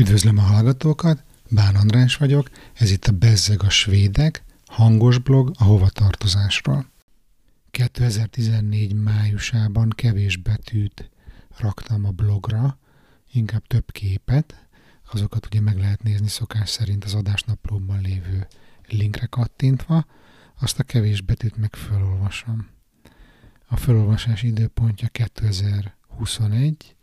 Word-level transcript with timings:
Üdvözlöm 0.00 0.38
a 0.38 0.42
hallgatókat, 0.42 1.24
Bán 1.50 1.76
András 1.76 2.16
vagyok, 2.16 2.50
ez 2.72 2.90
itt 2.90 3.06
a 3.06 3.12
Bezzeg 3.12 3.62
a 3.62 3.70
Svédek, 3.70 4.44
hangos 4.66 5.18
blog 5.18 5.52
a 5.58 5.64
hovatartozásról. 5.64 6.86
2014 7.70 8.94
májusában 8.94 9.90
kevés 9.90 10.36
betűt 10.36 11.10
raktam 11.56 12.04
a 12.04 12.10
blogra, 12.10 12.78
inkább 13.32 13.66
több 13.66 13.92
képet, 13.92 14.66
azokat 15.12 15.46
ugye 15.46 15.60
meg 15.60 15.78
lehet 15.78 16.02
nézni 16.02 16.28
szokás 16.28 16.68
szerint 16.68 17.04
az 17.04 17.14
adásnaplóban 17.14 18.00
lévő 18.00 18.46
linkre 18.88 19.26
kattintva, 19.26 20.06
azt 20.60 20.78
a 20.78 20.82
kevés 20.82 21.20
betűt 21.20 21.56
meg 21.56 21.74
felolvasom. 21.74 22.68
A 23.66 23.76
felolvasás 23.76 24.42
időpontja 24.42 25.08
2021. 25.08 26.96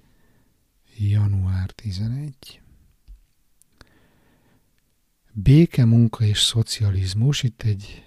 január 0.98 1.71
11. 1.71 2.61
Béke, 5.40 5.86
munka 5.86 6.26
és 6.26 6.40
szocializmus, 6.40 7.44
itt 7.44 7.62
egy 7.62 8.05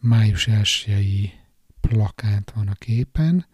május 0.00 0.46
1 0.46 1.38
plakát 1.80 2.52
van 2.54 2.68
a 2.68 2.74
képen, 2.74 3.46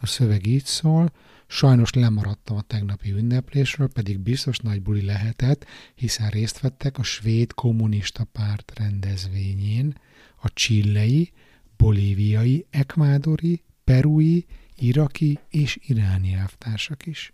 a 0.00 0.06
szöveg 0.06 0.46
így 0.46 0.64
szól, 0.64 1.12
sajnos 1.46 1.92
lemaradtam 1.92 2.56
a 2.56 2.62
tegnapi 2.62 3.10
ünneplésről, 3.10 3.88
pedig 3.88 4.18
biztos 4.18 4.58
nagy 4.58 4.82
buli 4.82 5.02
lehetett, 5.02 5.66
hiszen 5.94 6.30
részt 6.30 6.60
vettek 6.60 6.98
a 6.98 7.02
svéd 7.02 7.52
kommunista 7.52 8.24
párt 8.24 8.72
rendezvényén, 8.78 9.98
a 10.42 10.52
csillei, 10.52 11.32
bolíviai, 11.76 12.66
ekvádori, 12.70 13.62
perui, 13.84 14.46
iraki 14.76 15.38
és 15.48 15.78
iráni 15.86 16.32
elvtársak 16.32 17.06
is. 17.06 17.32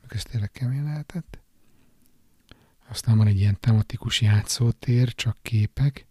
Meg 0.00 0.12
ez 0.14 0.22
tényleg 0.22 0.50
kemény 0.50 0.84
lehetett. 0.84 1.45
Aztán 2.96 3.16
van 3.16 3.26
egy 3.26 3.38
ilyen 3.38 3.56
tematikus 3.60 4.20
játszótér, 4.20 5.14
csak 5.14 5.36
képek, 5.42 6.06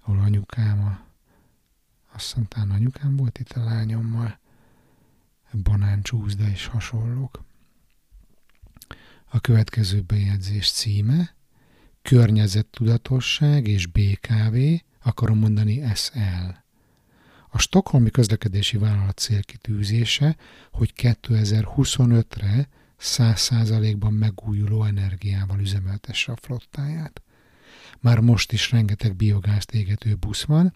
ahol 0.00 0.18
anyukám 0.18 0.84
a 0.84 1.00
azt 2.12 2.24
hiszem 2.24 2.46
talán 2.48 2.70
anyukám 2.70 3.16
volt 3.16 3.38
itt 3.38 3.50
a 3.50 3.64
lányommal, 3.64 4.38
banáncsúzda 5.62 6.48
és 6.48 6.66
hasonlók. 6.66 7.44
A 9.24 9.40
következő 9.40 10.00
bejegyzés 10.00 10.70
címe 10.70 11.34
Környezettudatosság 12.02 13.66
és 13.66 13.86
BKV, 13.86 14.56
akarom 15.02 15.38
mondani 15.38 15.94
SL. 15.94 16.50
A 17.48 17.58
Stockholmi 17.58 18.10
Közlekedési 18.10 18.76
Vállalat 18.76 19.18
célkitűzése, 19.18 20.36
hogy 20.72 20.92
2025-re 20.96 22.68
100%-ban 23.00 24.12
megújuló 24.12 24.84
energiával 24.84 25.60
üzemeltesse 25.60 26.32
a 26.32 26.36
flottáját. 26.40 27.22
Már 28.00 28.20
most 28.20 28.52
is 28.52 28.70
rengeteg 28.70 29.16
biogázt 29.16 29.72
égető 29.72 30.14
busz 30.14 30.44
van, 30.44 30.74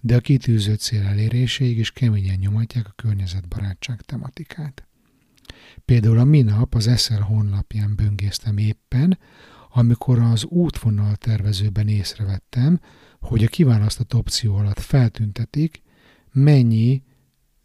de 0.00 0.16
a 0.16 0.20
kitűzött 0.20 0.80
cél 0.80 1.06
eléréséig 1.06 1.78
is 1.78 1.92
keményen 1.92 2.38
nyomatják 2.38 2.86
a 2.86 2.92
környezetbarátság 2.96 4.00
tematikát. 4.00 4.86
Például 5.84 6.18
a 6.18 6.24
minap 6.24 6.74
az 6.74 7.00
SL 7.00 7.20
honlapján 7.20 7.94
böngésztem 7.96 8.56
éppen, 8.56 9.18
amikor 9.70 10.18
az 10.18 10.44
útvonal 10.44 11.16
tervezőben 11.16 11.88
észrevettem, 11.88 12.80
hogy 13.20 13.44
a 13.44 13.48
kiválasztott 13.48 14.14
opció 14.14 14.56
alatt 14.56 14.80
feltüntetik, 14.80 15.82
mennyi 16.32 17.02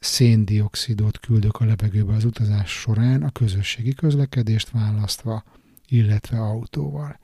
széndiokszidot 0.08 1.20
küldök 1.20 1.56
a 1.60 1.66
levegőbe 1.66 2.14
az 2.14 2.26
utazás 2.26 2.72
során 2.72 3.24
a 3.24 3.32
közösségi 3.32 3.94
közlekedést 3.94 4.70
választva, 4.70 5.44
illetve 5.88 6.40
autóval 6.40 7.20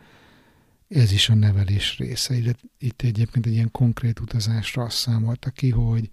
ez 0.87 1.11
is 1.11 1.29
a 1.29 1.35
nevelés 1.35 1.97
része. 1.97 2.35
Itt 2.77 3.01
egyébként 3.01 3.45
egy 3.45 3.53
ilyen 3.53 3.71
konkrét 3.71 4.19
utazásra 4.19 4.83
azt 4.83 4.97
számolta 4.97 5.49
ki, 5.49 5.69
hogy 5.69 6.09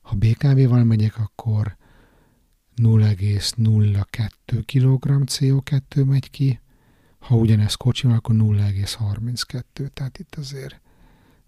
ha 0.00 0.16
BKV-val 0.16 0.84
megyek, 0.84 1.18
akkor 1.18 1.76
0,02 2.76 4.62
kg 4.66 5.22
CO2 5.26 6.04
megy 6.04 6.30
ki, 6.30 6.60
ha 7.18 7.36
ugyanez 7.36 7.74
kocsival, 7.74 8.16
akkor 8.16 8.34
0,32, 8.34 9.88
tehát 9.92 10.18
itt 10.18 10.34
azért 10.34 10.80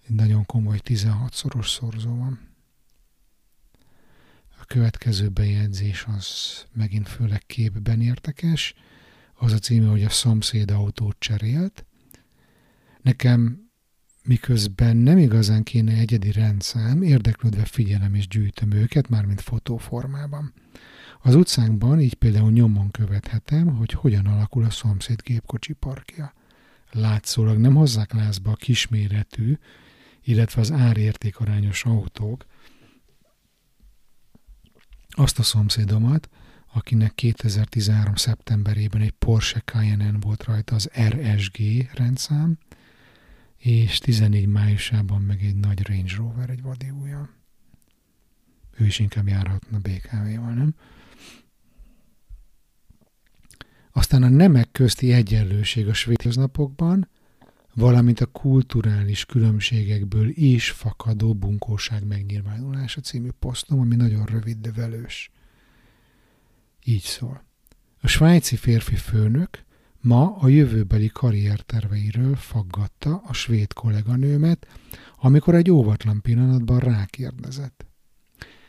egy 0.09 0.15
nagyon 0.15 0.47
komoly 0.47 0.81
16-szoros 0.85 1.69
szorzó 1.69 2.17
van. 2.17 2.52
Következő 4.73 5.29
bejegyzés 5.29 6.07
az 6.17 6.27
megint 6.73 7.09
főleg 7.09 7.43
képben 7.47 8.01
értekes, 8.01 8.75
az 9.35 9.53
a 9.53 9.59
címe, 9.59 9.89
hogy 9.89 10.03
a 10.03 10.09
szomszéd 10.09 10.71
autót 10.71 11.17
cserélt. 11.19 11.87
Nekem 13.03 13.71
miközben 14.25 14.97
nem 14.97 15.19
igazán 15.19 15.63
kéne 15.63 15.93
egyedi 15.93 16.33
rendszám, 16.33 17.03
érdeklődve 17.03 17.65
figyelem 17.65 18.15
és 18.15 18.29
gyűjtöm 18.29 18.71
őket, 18.71 19.09
mármint 19.09 19.41
fotóformában. 19.41 20.53
Az 21.23 21.35
utcánkban 21.35 22.01
így 22.01 22.15
például 22.15 22.51
nyomon 22.51 22.91
követhetem, 22.91 23.77
hogy 23.77 23.93
hogyan 23.93 24.27
alakul 24.27 24.65
a 24.65 24.71
szomszéd 24.71 25.23
gépkocsi 25.23 25.73
parkja. 25.73 26.35
Látszólag 26.91 27.59
nem 27.59 27.75
hozzák 27.75 28.13
lázba 28.13 28.51
a 28.51 28.57
kisméretű, 28.57 29.59
illetve 30.23 30.61
az 30.61 30.73
árértékarányos 30.73 31.85
autók, 31.85 32.47
azt 35.13 35.39
a 35.39 35.43
szomszédomat, 35.43 36.29
akinek 36.73 37.15
2013. 37.15 38.15
szeptemberében 38.15 39.01
egy 39.01 39.11
Porsche 39.11 39.61
Cayenne 39.61 40.13
volt 40.21 40.45
rajta 40.45 40.75
az 40.75 40.91
RSG 41.09 41.57
rendszám, 41.95 42.59
és 43.57 43.99
14 43.99 44.47
májusában 44.47 45.21
meg 45.21 45.43
egy 45.43 45.57
nagy 45.57 45.87
Range 45.87 46.15
Rover, 46.17 46.51
egy 46.51 46.63
újja. 47.01 47.31
Ő 48.79 48.85
is 48.87 48.99
inkább 48.99 49.29
járhatna 49.29 49.79
BKV-val, 49.79 50.53
nem? 50.53 50.75
Aztán 53.93 54.23
a 54.23 54.29
nemek 54.29 54.69
közti 54.73 55.13
egyenlőség 55.13 55.89
a 55.89 55.95
svéd 55.95 56.37
napokban, 56.37 57.09
valamint 57.75 58.21
a 58.21 58.27
kulturális 58.27 59.25
különbségekből 59.25 60.29
is 60.29 60.71
fakadó 60.71 61.35
bunkóság 61.35 62.07
megnyilvánulása 62.07 63.01
című 63.01 63.29
posztom, 63.39 63.81
ami 63.81 63.97
nagyon 63.97 64.25
rövid, 64.25 64.59
de 64.59 64.73
velős. 64.73 65.31
Így 66.85 67.03
szól. 67.03 67.45
A 68.01 68.07
svájci 68.07 68.57
férfi 68.57 68.97
főnök 68.97 69.65
ma 70.01 70.37
a 70.37 70.49
jövőbeli 70.49 71.09
karrierterveiről 71.09 72.37
faggatta 72.37 73.23
a 73.27 73.33
svéd 73.33 73.73
kolléganőmet, 73.73 74.67
amikor 75.17 75.55
egy 75.55 75.71
óvatlan 75.71 76.21
pillanatban 76.21 76.79
rákérdezett. 76.79 77.87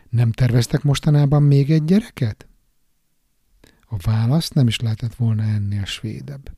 Nem 0.09 0.31
terveztek 0.31 0.84
mostanában 0.84 1.44
még 1.44 1.72
egy 1.72 1.84
gyereket? 1.84 2.47
A 3.81 3.97
választ 3.97 4.53
nem 4.53 4.68
is 4.68 4.80
lehetett 4.80 5.16
volna 5.16 5.44
ennél 5.44 5.85
svédebb. 5.85 6.52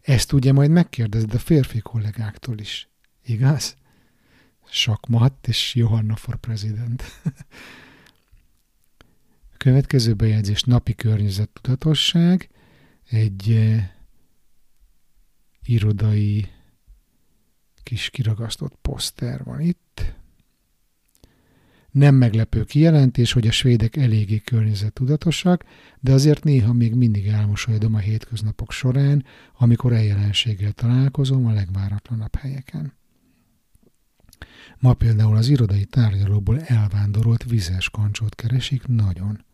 Ezt 0.00 0.32
ugye 0.32 0.52
majd 0.52 0.70
megkérdezed 0.70 1.34
a 1.34 1.38
férfi 1.38 1.78
kollégáktól 1.78 2.58
is. 2.58 2.88
Igaz? 3.24 3.76
Sakmat 4.70 5.48
és 5.48 5.74
Johanna 5.74 6.16
for 6.16 6.36
President. 6.36 7.02
Következő 9.56 10.14
bejegyzés 10.14 10.62
napi 10.62 10.94
környezettudatosság, 10.94 12.48
egy 13.08 13.50
eh, 13.50 13.90
irodai 15.62 16.48
kis 17.82 18.10
kiragasztott 18.10 18.74
poszter 18.82 19.44
van 19.44 19.60
itt. 19.60 20.14
Nem 21.94 22.14
meglepő 22.14 22.64
kijelentés, 22.64 23.32
hogy 23.32 23.46
a 23.46 23.50
svédek 23.50 23.96
eléggé 23.96 24.38
környezettudatosak, 24.38 25.64
de 26.00 26.12
azért 26.12 26.44
néha 26.44 26.72
még 26.72 26.94
mindig 26.94 27.26
elmosolyodom 27.26 27.94
a 27.94 27.98
hétköznapok 27.98 28.72
során, 28.72 29.24
amikor 29.58 29.92
e 29.92 30.24
találkozom 30.74 31.46
a 31.46 31.52
legváratlanabb 31.52 32.34
helyeken. 32.34 32.92
Ma 34.78 34.94
például 34.94 35.36
az 35.36 35.48
irodai 35.48 35.84
tárgyalóból 35.84 36.60
elvándorolt 36.60 37.44
vizes 37.44 37.90
kancsót 37.90 38.34
keresik 38.34 38.86
nagyon. 38.86 39.44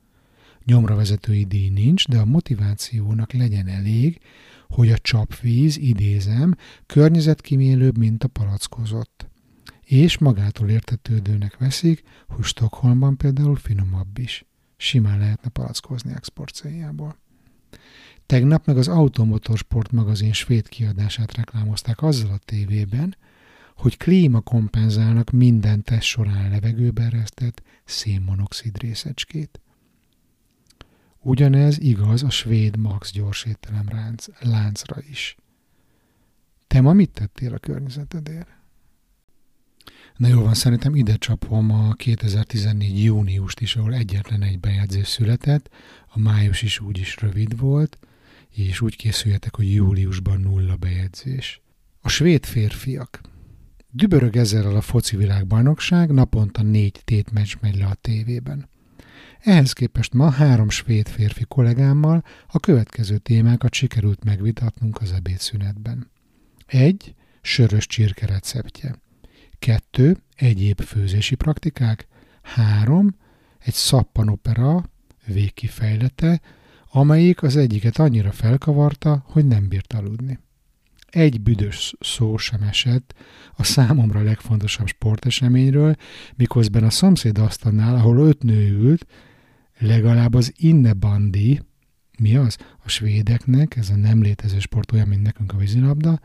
Nyomra 0.64 0.94
vezetői 0.94 1.44
díj 1.44 1.68
nincs, 1.68 2.08
de 2.08 2.18
a 2.18 2.24
motivációnak 2.24 3.32
legyen 3.32 3.66
elég, 3.66 4.20
hogy 4.68 4.90
a 4.90 4.98
csapvíz, 4.98 5.78
idézem, 5.78 6.56
környezetkímélőbb, 6.86 7.98
mint 7.98 8.24
a 8.24 8.28
palackozott. 8.28 9.30
És 9.90 10.18
magától 10.18 10.68
értetődőnek 10.68 11.58
veszik, 11.58 12.02
hogy 12.28 12.44
Stockholmban 12.44 13.16
például 13.16 13.56
finomabb 13.56 14.18
is. 14.18 14.44
Simán 14.76 15.18
lehetne 15.18 15.48
palackozni 15.48 16.12
export 16.12 16.54
céljából. 16.54 17.18
Tegnap 18.26 18.66
meg 18.66 18.76
az 18.76 18.88
Automotorsport 18.88 19.92
magazin 19.92 20.32
svéd 20.32 20.68
kiadását 20.68 21.34
reklámozták 21.34 22.02
azzal 22.02 22.30
a 22.30 22.38
tévében, 22.44 23.16
hogy 23.76 23.96
klíma 23.96 24.40
kompenzálnak 24.40 25.30
minden 25.30 25.82
test 25.82 26.08
során 26.08 26.50
levegőbe 26.50 27.02
eresztett 27.02 27.62
szénmonoxid 27.84 28.78
részecskét. 28.78 29.60
Ugyanez 31.18 31.78
igaz 31.78 32.22
a 32.22 32.30
svéd 32.30 32.76
Max 32.76 33.12
gyors 33.12 33.44
étterem 33.44 33.88
láncra 34.40 34.96
is. 35.10 35.36
Te 36.66 36.80
ma 36.80 36.92
mit 36.92 37.10
tettél 37.10 37.54
a 37.54 37.58
környezetedért? 37.58 38.59
Na 40.16 40.28
jó 40.28 40.42
van, 40.42 40.54
szerintem 40.54 40.94
ide 40.94 41.16
csapom 41.16 41.70
a 41.70 41.92
2014 41.92 43.04
júniust 43.04 43.60
is, 43.60 43.76
ahol 43.76 43.94
egyetlen 43.94 44.42
egy 44.42 44.60
bejegyzés 44.60 45.08
született, 45.08 45.70
a 46.08 46.18
május 46.18 46.62
is 46.62 46.80
úgy 46.80 46.98
is 46.98 47.16
rövid 47.20 47.58
volt, 47.58 47.98
és 48.54 48.80
úgy 48.80 48.96
készüljetek, 48.96 49.56
hogy 49.56 49.74
júliusban 49.74 50.40
nulla 50.40 50.76
bejegyzés. 50.76 51.60
A 52.00 52.08
svéd 52.08 52.44
férfiak. 52.44 53.20
Dübörög 53.90 54.36
ezzel 54.36 54.76
a 54.76 54.80
foci 54.80 55.16
világbajnokság, 55.16 56.10
naponta 56.10 56.62
négy 56.62 57.00
tétmeccs 57.04 57.54
megy 57.60 57.76
le 57.76 57.86
a 57.86 57.94
tévében. 57.94 58.68
Ehhez 59.40 59.72
képest 59.72 60.14
ma 60.14 60.30
három 60.30 60.68
svéd 60.70 61.08
férfi 61.08 61.44
kollégámmal 61.48 62.24
a 62.46 62.60
következő 62.60 63.18
témákat 63.18 63.74
sikerült 63.74 64.24
megvitatnunk 64.24 65.00
az 65.00 65.12
ebédszünetben. 65.12 66.10
Egy, 66.66 67.14
sörös 67.42 67.86
csirke 67.86 68.26
receptje. 68.26 68.94
Kettő, 69.60 70.16
egyéb 70.36 70.80
főzési 70.80 71.34
praktikák. 71.34 72.06
Három, 72.42 73.16
egy 73.58 73.74
szappanopera 73.74 74.84
végkifejlete, 75.26 76.40
amelyik 76.90 77.42
az 77.42 77.56
egyiket 77.56 77.98
annyira 77.98 78.32
felkavarta, 78.32 79.24
hogy 79.26 79.46
nem 79.46 79.68
bírt 79.68 79.92
aludni. 79.92 80.38
Egy 81.10 81.40
büdös 81.40 81.94
szó 82.00 82.36
sem 82.36 82.62
esett 82.62 83.14
a 83.56 83.64
számomra 83.64 84.22
legfontosabb 84.22 84.86
sporteseményről, 84.86 85.94
miközben 86.36 86.84
a 86.84 86.90
szomszéd 86.90 87.38
asztalnál, 87.38 87.94
ahol 87.94 88.18
öt 88.18 88.42
nő 88.42 88.78
ült, 88.78 89.06
legalább 89.78 90.34
az 90.34 90.52
innebandi, 90.56 91.60
mi 92.18 92.36
az? 92.36 92.56
A 92.84 92.88
svédeknek, 92.88 93.76
ez 93.76 93.90
a 93.90 93.96
nem 93.96 94.22
létező 94.22 94.58
sport 94.58 94.92
olyan, 94.92 95.08
mint 95.08 95.22
nekünk 95.22 95.52
a 95.52 95.56
vízilabda, 95.56 96.20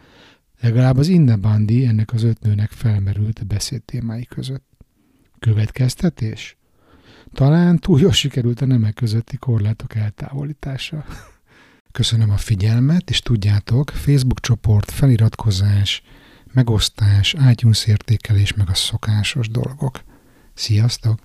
legalább 0.65 0.97
az 0.97 1.07
innebandi 1.07 1.85
ennek 1.85 2.13
az 2.13 2.23
öt 2.23 2.41
nőnek 2.41 2.71
felmerült 2.71 3.39
a 3.39 3.43
beszédtémái 3.43 4.25
között. 4.25 4.65
Következtetés? 5.39 6.57
Talán 7.33 7.79
túl 7.79 7.99
jól 7.99 8.11
sikerült 8.11 8.61
a 8.61 8.65
nemek 8.65 8.93
közötti 8.93 9.37
korlátok 9.37 9.95
eltávolítása. 9.95 11.05
Köszönöm 11.91 12.29
a 12.29 12.37
figyelmet, 12.37 13.09
és 13.09 13.19
tudjátok, 13.19 13.89
Facebook 13.89 14.39
csoport, 14.39 14.91
feliratkozás, 14.91 16.03
megosztás, 16.53 17.35
iTunes 17.51 17.87
értékelés, 17.87 18.53
meg 18.53 18.69
a 18.69 18.73
szokásos 18.73 19.49
dolgok. 19.49 20.03
Sziasztok! 20.53 21.19